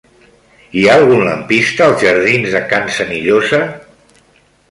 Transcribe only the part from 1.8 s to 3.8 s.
als jardins de Can Senillosa?